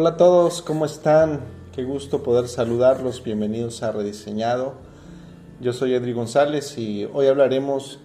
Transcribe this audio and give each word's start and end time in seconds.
Hola 0.00 0.10
a 0.10 0.16
todos, 0.16 0.62
¿cómo 0.62 0.86
están? 0.86 1.40
Qué 1.74 1.82
gusto 1.82 2.22
poder 2.22 2.46
saludarlos. 2.46 3.24
Bienvenidos 3.24 3.82
a 3.82 3.90
Rediseñado. 3.90 4.74
Yo 5.60 5.72
soy 5.72 5.92
Edri 5.92 6.12
González 6.12 6.78
y 6.78 7.04
hoy 7.12 7.26
hablaremos 7.26 7.98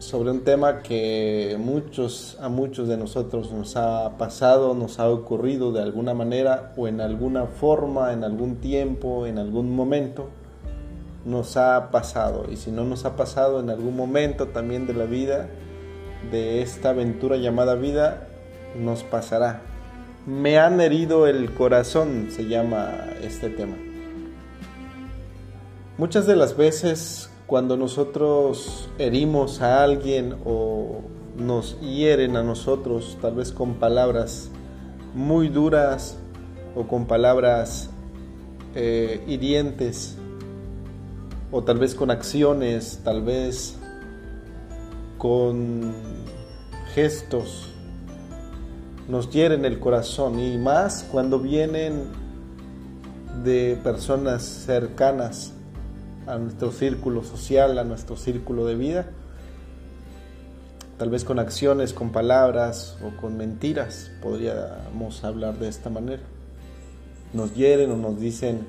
sobre 0.00 0.32
un 0.32 0.40
tema 0.40 0.82
que 0.82 1.56
muchos 1.56 2.36
a 2.40 2.48
muchos 2.48 2.88
de 2.88 2.96
nosotros 2.96 3.52
nos 3.52 3.76
ha 3.76 4.18
pasado, 4.18 4.74
nos 4.74 4.98
ha 4.98 5.08
ocurrido 5.08 5.70
de 5.70 5.80
alguna 5.80 6.12
manera 6.12 6.72
o 6.76 6.88
en 6.88 7.00
alguna 7.00 7.46
forma, 7.46 8.12
en 8.12 8.24
algún 8.24 8.56
tiempo, 8.56 9.24
en 9.24 9.38
algún 9.38 9.76
momento 9.76 10.30
nos 11.24 11.56
ha 11.56 11.92
pasado 11.92 12.46
y 12.50 12.56
si 12.56 12.72
no 12.72 12.82
nos 12.82 13.04
ha 13.04 13.14
pasado 13.14 13.60
en 13.60 13.70
algún 13.70 13.94
momento 13.94 14.48
también 14.48 14.88
de 14.88 14.94
la 14.94 15.04
vida 15.04 15.48
de 16.32 16.62
esta 16.62 16.90
aventura 16.90 17.36
llamada 17.36 17.76
vida 17.76 18.26
nos 18.76 19.04
pasará. 19.04 19.77
Me 20.28 20.58
han 20.58 20.78
herido 20.82 21.26
el 21.26 21.54
corazón, 21.54 22.28
se 22.30 22.46
llama 22.46 22.92
este 23.22 23.48
tema. 23.48 23.76
Muchas 25.96 26.26
de 26.26 26.36
las 26.36 26.54
veces 26.54 27.30
cuando 27.46 27.78
nosotros 27.78 28.90
herimos 28.98 29.62
a 29.62 29.82
alguien 29.82 30.36
o 30.44 31.00
nos 31.38 31.80
hieren 31.80 32.36
a 32.36 32.42
nosotros, 32.42 33.16
tal 33.22 33.36
vez 33.36 33.52
con 33.52 33.76
palabras 33.76 34.50
muy 35.14 35.48
duras 35.48 36.18
o 36.76 36.86
con 36.86 37.06
palabras 37.06 37.88
eh, 38.74 39.24
hirientes, 39.26 40.18
o 41.50 41.64
tal 41.64 41.78
vez 41.78 41.94
con 41.94 42.10
acciones, 42.10 43.00
tal 43.02 43.22
vez 43.22 43.76
con 45.16 45.94
gestos, 46.92 47.77
nos 49.08 49.30
hieren 49.30 49.64
el 49.64 49.80
corazón 49.80 50.38
y 50.38 50.58
más 50.58 51.04
cuando 51.10 51.40
vienen 51.40 52.04
de 53.42 53.78
personas 53.82 54.42
cercanas 54.42 55.52
a 56.26 56.36
nuestro 56.36 56.70
círculo 56.72 57.24
social, 57.24 57.78
a 57.78 57.84
nuestro 57.84 58.16
círculo 58.16 58.66
de 58.66 58.74
vida, 58.74 59.06
tal 60.98 61.08
vez 61.08 61.24
con 61.24 61.38
acciones, 61.38 61.94
con 61.94 62.12
palabras 62.12 62.98
o 63.02 63.18
con 63.18 63.38
mentiras, 63.38 64.10
podríamos 64.20 65.24
hablar 65.24 65.58
de 65.58 65.68
esta 65.68 65.88
manera. 65.88 66.22
Nos 67.32 67.54
hieren 67.54 67.90
o 67.92 67.96
nos 67.96 68.20
dicen, 68.20 68.66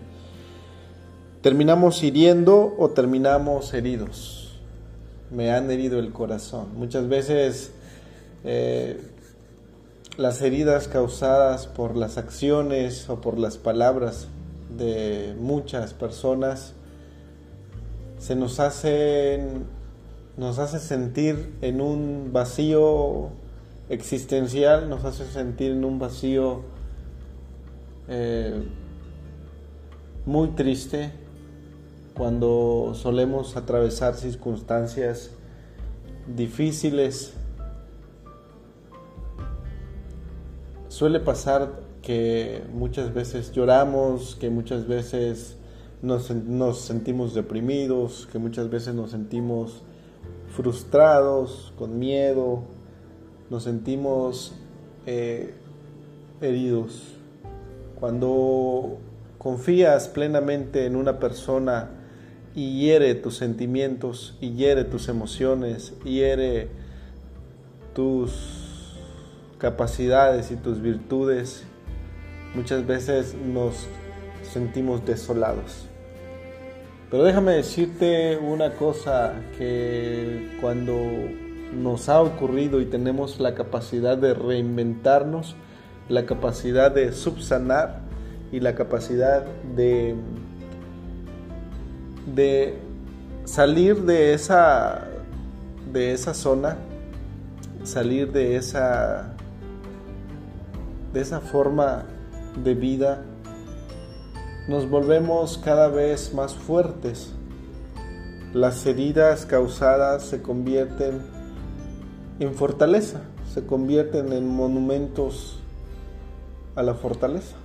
terminamos 1.42 2.02
hiriendo 2.02 2.76
o 2.78 2.90
terminamos 2.92 3.74
heridos. 3.74 4.62
Me 5.32 5.52
han 5.52 5.70
herido 5.70 6.00
el 6.00 6.12
corazón. 6.14 6.78
Muchas 6.78 7.08
veces 7.10 7.72
eh, 8.46 9.02
las 10.20 10.42
heridas 10.42 10.90
causadas 10.90 11.66
por 11.68 11.96
las 11.96 12.18
acciones 12.18 13.10
o 13.10 13.22
por 13.22 13.40
las 13.40 13.58
palabras 13.58 14.28
de 14.78 15.34
muchas 15.40 15.94
personas 15.94 16.74
se 18.18 18.36
nos 18.36 18.60
hacen 18.60 19.64
nos 20.36 20.60
hace 20.60 20.80
sentir 20.80 21.54
en 21.62 21.80
un 21.80 22.32
vacío 22.34 23.30
existencial, 23.88 24.90
nos 24.90 25.06
hace 25.06 25.26
sentir 25.26 25.72
en 25.72 25.86
un 25.86 26.00
vacío 26.00 26.64
eh, 28.10 28.62
muy 30.26 30.50
triste 30.50 31.12
cuando 32.14 32.92
solemos 32.94 33.56
atravesar 33.56 34.16
circunstancias 34.16 35.32
difíciles 36.28 37.36
Suele 40.90 41.20
pasar 41.20 41.70
que 42.02 42.64
muchas 42.74 43.14
veces 43.14 43.52
lloramos, 43.52 44.36
que 44.36 44.50
muchas 44.50 44.88
veces 44.88 45.56
nos, 46.02 46.80
sentimos 46.80 47.36
deprimidos, 47.36 48.28
que 48.32 48.40
muchas 48.40 48.72
veces 48.72 48.96
nos 48.96 49.12
sentimos 49.12 49.84
frustrados, 50.56 51.74
con 51.78 52.00
miedo, 52.00 52.64
nos 53.52 53.66
sentimos 53.66 54.56
eh, 55.06 55.54
heridos. 56.42 57.14
Cuando 58.00 58.98
confías 59.38 60.08
plenamente 60.08 60.88
en 60.88 60.96
una 60.96 61.20
persona 61.20 61.92
y 62.56 62.80
hiere 62.80 63.14
tus 63.14 63.38
sentimientos, 63.38 64.38
y 64.42 64.54
hiere 64.54 64.86
tus 64.86 65.08
emociones, 65.08 65.94
hiere 66.04 66.70
tus 67.94 68.69
capacidades 69.60 70.52
y 70.52 70.56
tus 70.56 70.82
virtudes, 70.82 71.64
muchas 72.56 72.88
veces 72.88 73.36
nos 73.36 73.88
sentimos 74.52 75.06
desolados. 75.06 75.86
Pero 77.12 77.24
déjame 77.24 77.54
decirte 77.54 78.38
una 78.38 78.72
cosa, 78.72 79.34
que 79.58 80.58
cuando 80.62 80.96
nos 81.74 82.10
ha 82.10 82.22
ocurrido 82.22 82.82
y 82.82 82.86
tenemos 82.86 83.40
la 83.40 83.54
capacidad 83.54 84.18
de 84.18 84.34
reinventarnos, 84.34 85.56
la 86.08 86.26
capacidad 86.26 86.92
de 86.92 87.12
subsanar 87.12 88.02
y 88.52 88.60
la 88.60 88.76
capacidad 88.76 89.46
de, 89.76 90.16
de 92.34 92.76
salir 93.46 93.98
de 94.04 94.34
esa, 94.34 95.08
de 95.92 96.14
esa 96.14 96.34
zona, 96.34 96.78
salir 97.84 98.32
de 98.32 98.56
esa 98.56 99.34
de 101.14 101.22
esa 101.22 101.40
forma 101.40 102.06
de 102.64 102.74
vida, 102.74 103.24
nos 104.68 104.90
volvemos 104.90 105.58
cada 105.58 105.88
vez 105.88 106.34
más 106.34 106.54
fuertes. 106.54 107.32
Las 108.54 108.86
heridas 108.86 109.46
causadas 109.46 110.24
se 110.24 110.42
convierten 110.42 111.22
en 112.40 112.54
fortaleza, 112.54 113.22
se 113.54 113.66
convierten 113.66 114.34
en 114.34 114.48
monumentos 114.48 115.60
a 116.76 116.84
la 116.84 116.94
fortaleza. 116.94 117.56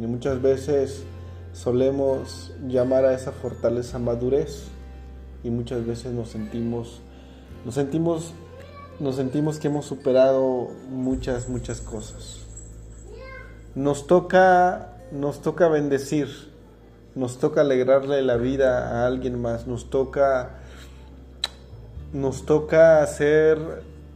Y 0.00 0.06
muchas 0.06 0.42
veces 0.42 1.04
solemos 1.52 2.52
llamar 2.66 3.04
a 3.04 3.14
esa 3.14 3.32
fortaleza 3.32 3.98
madurez 3.98 4.64
y 5.42 5.50
muchas 5.50 5.86
veces 5.86 6.12
nos 6.12 6.30
sentimos 6.30 7.00
nos 7.64 7.74
sentimos 7.74 8.32
nos 9.00 9.16
sentimos 9.16 9.58
que 9.58 9.68
hemos 9.68 9.86
superado 9.86 10.68
muchas 10.90 11.48
muchas 11.48 11.80
cosas 11.80 12.47
nos 13.78 14.08
toca, 14.08 14.96
nos 15.12 15.40
toca 15.40 15.68
bendecir, 15.68 16.26
nos 17.14 17.38
toca 17.38 17.60
alegrarle 17.60 18.22
la 18.22 18.36
vida 18.36 18.88
a 18.88 19.06
alguien 19.06 19.40
más, 19.40 19.68
nos 19.68 19.88
toca, 19.88 20.56
nos 22.12 22.44
toca 22.44 23.06
ser 23.06 23.56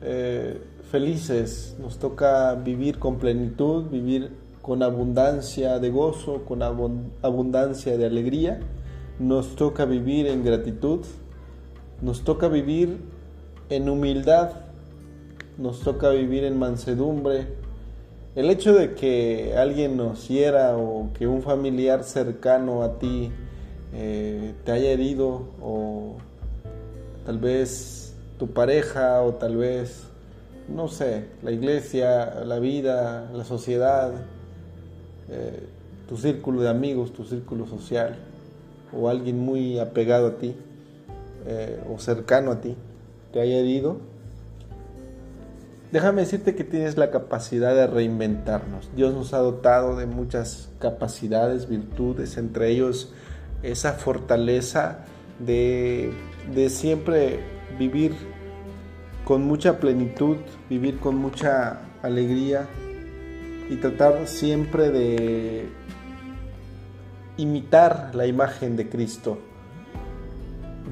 eh, 0.02 0.60
felices, 0.90 1.76
nos 1.80 1.98
toca 1.98 2.56
vivir 2.56 2.98
con 2.98 3.18
plenitud, 3.18 3.84
vivir 3.88 4.32
con 4.62 4.82
abundancia 4.82 5.78
de 5.78 5.90
gozo, 5.90 6.44
con 6.44 6.60
abundancia 6.64 7.96
de 7.96 8.04
alegría, 8.04 8.58
nos 9.20 9.54
toca 9.54 9.84
vivir 9.84 10.26
en 10.26 10.44
gratitud, 10.44 11.02
nos 12.00 12.24
toca 12.24 12.48
vivir 12.48 12.98
en 13.70 13.88
humildad, 13.88 14.50
nos 15.56 15.82
toca 15.82 16.10
vivir 16.10 16.42
en 16.42 16.58
mansedumbre, 16.58 17.61
el 18.34 18.48
hecho 18.48 18.72
de 18.72 18.94
que 18.94 19.54
alguien 19.56 19.97
nos 19.97 20.28
hiera 20.28 20.76
o 20.76 21.10
que 21.12 21.26
un 21.26 21.43
familiar 21.43 22.03
cercano 22.03 22.82
a 22.82 22.98
ti 22.98 23.31
eh, 23.93 24.54
te 24.65 24.72
haya 24.72 24.91
herido 24.91 25.48
o 25.60 26.16
tal 27.26 27.38
vez 27.38 28.15
tu 28.38 28.48
pareja 28.48 29.22
o 29.22 29.34
tal 29.34 29.56
vez, 29.56 30.05
no 30.69 30.88
sé, 30.88 31.26
la 31.43 31.50
iglesia, 31.50 32.43
la 32.44 32.58
vida, 32.58 33.31
la 33.34 33.44
sociedad, 33.44 34.12
eh, 35.28 35.69
tu 36.08 36.17
círculo 36.17 36.62
de 36.62 36.70
amigos, 36.70 37.12
tu 37.12 37.25
círculo 37.25 37.67
social 37.67 38.17
o 38.99 39.08
alguien 39.08 39.38
muy 39.38 39.78
apegado 39.78 40.28
a 40.28 40.37
ti 40.38 40.56
eh, 41.46 41.82
o 41.93 41.99
cercano 41.99 42.52
a 42.52 42.61
ti 42.61 42.76
te 43.31 43.40
haya 43.40 43.58
herido, 43.58 43.99
Déjame 45.92 46.22
decirte 46.22 46.54
que 46.54 46.64
tienes 46.64 46.96
la 46.96 47.10
capacidad 47.10 47.74
de 47.74 47.86
reinventarnos. 47.86 48.88
Dios 48.96 49.12
nos 49.12 49.34
ha 49.34 49.38
dotado 49.38 49.94
de 49.94 50.06
muchas 50.06 50.70
capacidades, 50.78 51.68
virtudes, 51.68 52.38
entre 52.38 52.70
ellos 52.70 53.12
esa 53.62 53.92
fortaleza 53.92 55.04
de, 55.38 56.14
siempre 56.70 57.40
vivir 57.78 58.14
con 59.26 59.42
mucha 59.42 59.80
plenitud, 59.80 60.38
vivir 60.70 60.98
con 60.98 61.16
mucha 61.16 61.80
alegría 62.02 62.66
y 63.68 63.76
tratar 63.76 64.26
siempre 64.26 64.88
de 64.88 65.68
imitar 67.36 68.14
la 68.14 68.26
imagen 68.26 68.76
de 68.76 68.88
Cristo. 68.88 69.36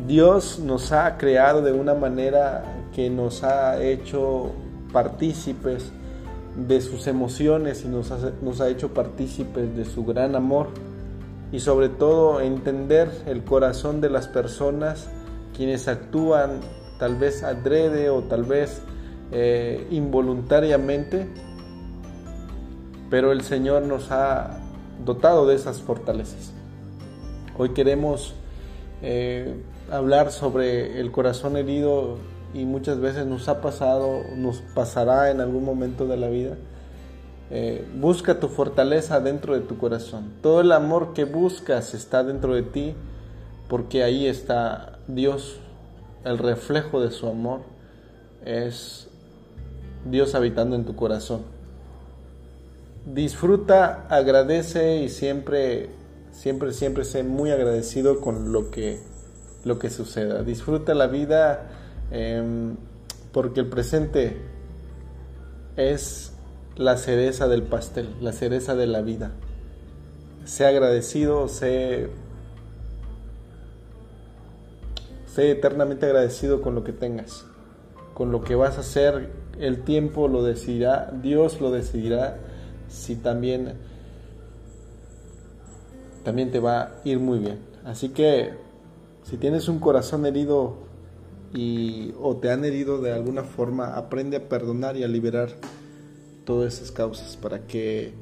Dios 0.07 0.59
nos 0.59 0.93
ha 0.93 1.17
creado 1.17 1.63
de 1.63 1.73
una 1.73 1.95
manera 1.95 2.65
que 2.95 3.09
nos 3.09 3.43
ha 3.45 3.83
hecho 3.83 4.53
partícipes 4.93 5.93
de 6.57 6.81
sus 6.81 7.07
emociones 7.07 7.85
y 7.85 7.89
nos, 7.89 8.11
ha 8.61 8.69
hecho 8.69 8.93
partícipes 8.93 9.77
de 9.77 9.85
su 9.85 10.05
gran 10.05 10.35
amor 10.35 10.69
y 11.53 11.61
sobre 11.61 11.89
todo 11.89 12.41
entender 12.41 13.11
el 13.27 13.45
corazón 13.45 14.01
de 14.01 14.11
las 14.11 14.29
personas 14.29 15.09
quienes 15.57 15.89
actúan 15.89 16.61
tal 16.99 17.17
vez 17.17 17.43
adrede 17.43 18.11
o 18.11 18.23
tal 18.23 18.45
vez 18.45 18.83
eh, 19.33 19.87
involuntariamente, 19.91 21.27
pero 23.09 23.33
el 23.33 23.43
Señor 23.43 23.83
nos 23.83 24.11
ha 24.11 24.61
dotado 25.05 25.47
de 25.47 25.55
esas 25.55 25.81
fortalezas. 25.81 26.53
Hoy 27.57 27.71
queremos 27.71 28.35
eh, 29.03 29.63
hablar 29.91 30.31
sobre 30.31 31.01
el 31.01 31.11
corazón 31.11 31.57
herido 31.57 32.19
y 32.53 32.65
muchas 32.65 33.01
veces 33.01 33.27
nos 33.27 33.49
ha 33.49 33.61
pasado, 33.61 34.23
nos 34.37 34.63
pasará 34.75 35.31
en 35.31 35.41
algún 35.41 35.65
momento 35.65 36.07
de 36.07 36.17
la 36.17 36.29
vida. 36.29 36.57
Eh, 37.51 37.85
busca 37.97 38.39
tu 38.39 38.49
fortaleza 38.49 39.21
dentro 39.21 39.55
de 39.55 39.61
tu 39.61 39.79
corazón. 39.79 40.33
Todo 40.43 40.61
el 40.61 40.73
amor 40.73 41.13
que 41.15 41.25
buscas 41.25 41.95
está 41.95 42.23
dentro 42.23 42.55
de 42.55 42.63
ti 42.63 42.95
porque 43.69 44.03
ahí 44.03 44.27
está 44.27 44.99
Dios, 45.07 45.61
el 46.25 46.39
reflejo 46.39 47.01
de 47.01 47.11
su 47.11 47.29
amor. 47.29 47.61
Es 48.45 49.09
Dios 50.05 50.35
habitando 50.35 50.77
en 50.77 50.85
tu 50.85 50.97
corazón. 50.97 51.43
Disfruta, 53.07 54.07
agradece 54.09 54.99
y 54.99 55.09
siempre, 55.09 55.91
siempre, 56.33 56.73
siempre 56.73 57.05
sé 57.05 57.23
muy 57.23 57.51
agradecido 57.51 58.21
con 58.21 58.53
lo 58.53 58.71
que, 58.71 59.01
lo 59.65 59.79
que 59.79 59.91
suceda. 59.91 60.43
Disfruta 60.43 60.95
la 60.95 61.07
vida 61.07 61.69
Em, 62.11 62.77
porque 63.33 63.61
el 63.61 63.67
presente 63.67 64.37
es 65.77 66.33
la 66.77 66.97
cereza 66.97 67.49
del 67.49 67.63
pastel, 67.63 68.15
la 68.21 68.33
cereza 68.33 68.75
de 68.75 68.87
la 68.87 69.03
vida. 69.03 69.33
Sé 70.45 70.67
agradecido, 70.67 71.49
sé, 71.49 72.09
sé 75.27 75.51
eternamente 75.51 76.07
agradecido 76.07 76.63
con 76.63 76.75
lo 76.75 76.83
que 76.83 76.93
tengas, 76.93 77.45
con 78.15 78.33
lo 78.33 78.43
que 78.43 78.55
vas 78.55 78.77
a 78.79 78.81
hacer. 78.81 79.31
El 79.59 79.83
tiempo 79.83 80.27
lo 80.27 80.43
decidirá, 80.43 81.13
Dios 81.23 81.61
lo 81.61 81.71
decidirá 81.71 82.39
si 82.89 83.15
también, 83.15 83.75
también 86.25 86.51
te 86.51 86.59
va 86.59 86.81
a 86.81 86.91
ir 87.05 87.21
muy 87.21 87.39
bien. 87.39 87.59
Así 87.85 88.09
que 88.09 88.55
si 89.23 89.37
tienes 89.37 89.69
un 89.69 89.79
corazón 89.79 90.27
herido, 90.27 90.90
y 91.53 92.15
o 92.21 92.37
te 92.37 92.51
han 92.51 92.65
herido 92.65 93.01
de 93.01 93.13
alguna 93.13 93.43
forma, 93.43 93.97
aprende 93.97 94.37
a 94.37 94.49
perdonar 94.49 94.97
y 94.97 95.05
a 95.05 95.09
liberar 95.09 95.51
todas 96.45 96.75
esas 96.75 96.93
causas 96.93 97.37
para 97.37 97.67
que 97.67 98.13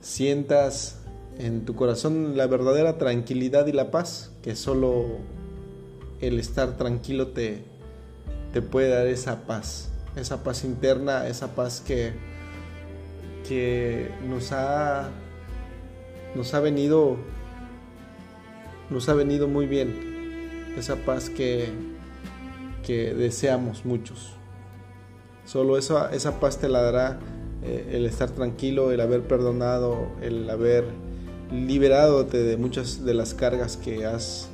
sientas 0.00 0.98
en 1.38 1.64
tu 1.64 1.74
corazón 1.74 2.36
la 2.36 2.46
verdadera 2.46 2.98
tranquilidad 2.98 3.66
y 3.66 3.72
la 3.72 3.90
paz, 3.90 4.30
que 4.42 4.54
solo 4.54 5.04
el 6.20 6.38
estar 6.38 6.76
tranquilo 6.76 7.28
te, 7.28 7.64
te 8.52 8.62
puede 8.62 8.88
dar 8.88 9.06
esa 9.06 9.46
paz, 9.46 9.90
esa 10.14 10.42
paz 10.42 10.64
interna, 10.64 11.26
esa 11.26 11.54
paz 11.54 11.82
que, 11.84 12.12
que 13.46 14.10
nos 14.28 14.52
ha 14.52 15.10
nos 16.34 16.52
ha 16.52 16.60
venido 16.60 17.16
nos 18.90 19.08
ha 19.08 19.14
venido 19.14 19.48
muy 19.48 19.66
bien, 19.66 20.74
esa 20.76 20.96
paz 20.96 21.28
que 21.28 21.95
que 22.86 23.12
deseamos 23.14 23.84
muchos. 23.84 24.30
Solo 25.44 25.76
esa, 25.76 26.14
esa 26.14 26.38
paz 26.38 26.58
te 26.58 26.68
la 26.68 26.82
dará 26.82 27.18
eh, 27.64 27.90
el 27.94 28.06
estar 28.06 28.30
tranquilo, 28.30 28.92
el 28.92 29.00
haber 29.00 29.22
perdonado, 29.22 30.06
el 30.22 30.48
haber 30.48 30.84
liberado 31.52 32.22
de 32.22 32.56
muchas 32.56 33.04
de 33.04 33.12
las 33.12 33.34
cargas 33.34 33.76
que 33.76 34.06
has 34.06 34.48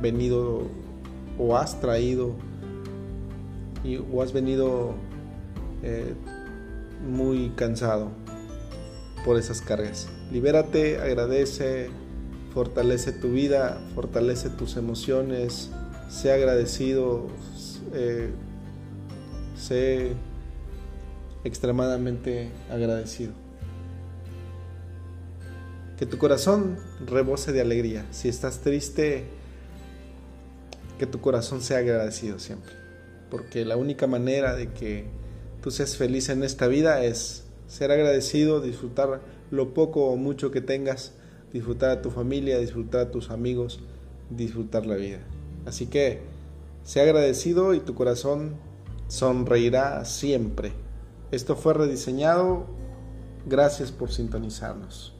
venido 0.00 0.62
o 1.38 1.56
has 1.56 1.78
traído 1.80 2.32
y, 3.84 3.96
o 3.96 4.22
has 4.22 4.32
venido 4.32 4.94
eh, 5.82 6.14
muy 7.06 7.50
cansado 7.54 8.08
por 9.26 9.36
esas 9.38 9.60
cargas. 9.60 10.08
Libérate, 10.32 11.00
agradece, 11.00 11.90
fortalece 12.54 13.12
tu 13.12 13.28
vida, 13.28 13.78
fortalece 13.94 14.48
tus 14.48 14.76
emociones, 14.76 15.70
sea 16.08 16.34
agradecido, 16.34 17.26
eh, 17.92 18.30
sé 19.56 20.12
extremadamente 21.44 22.50
agradecido. 22.70 23.32
Que 25.98 26.06
tu 26.06 26.18
corazón 26.18 26.78
rebose 27.06 27.52
de 27.52 27.60
alegría. 27.60 28.06
Si 28.10 28.28
estás 28.28 28.60
triste, 28.60 29.24
que 30.98 31.06
tu 31.06 31.20
corazón 31.20 31.60
sea 31.60 31.78
agradecido 31.78 32.38
siempre. 32.38 32.72
Porque 33.30 33.64
la 33.64 33.76
única 33.76 34.06
manera 34.06 34.54
de 34.54 34.72
que 34.72 35.06
tú 35.62 35.70
seas 35.70 35.96
feliz 35.96 36.28
en 36.28 36.44
esta 36.44 36.66
vida 36.66 37.04
es 37.04 37.44
ser 37.66 37.90
agradecido, 37.90 38.60
disfrutar 38.60 39.20
lo 39.50 39.74
poco 39.74 40.06
o 40.06 40.16
mucho 40.16 40.50
que 40.50 40.60
tengas, 40.60 41.12
disfrutar 41.52 41.90
a 41.90 42.02
tu 42.02 42.10
familia, 42.10 42.58
disfrutar 42.58 43.00
a 43.00 43.10
tus 43.10 43.30
amigos, 43.30 43.80
disfrutar 44.30 44.86
la 44.86 44.96
vida. 44.96 45.20
Así 45.68 45.86
que 45.86 46.22
sea 46.82 47.02
agradecido 47.02 47.74
y 47.74 47.80
tu 47.80 47.94
corazón 47.94 48.56
sonreirá 49.08 50.02
siempre. 50.06 50.72
Esto 51.30 51.56
fue 51.56 51.74
rediseñado. 51.74 52.64
Gracias 53.46 53.92
por 53.92 54.10
sintonizarnos. 54.10 55.17